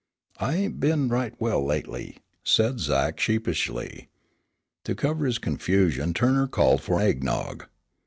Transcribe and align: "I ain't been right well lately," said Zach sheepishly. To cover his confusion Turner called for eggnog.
"I 0.39 0.55
ain't 0.55 0.79
been 0.79 1.09
right 1.09 1.35
well 1.37 1.63
lately," 1.63 2.17
said 2.43 2.79
Zach 2.79 3.19
sheepishly. 3.19 4.09
To 4.85 4.95
cover 4.95 5.27
his 5.27 5.37
confusion 5.37 6.15
Turner 6.15 6.47
called 6.47 6.81
for 6.81 6.99
eggnog. 6.99 7.67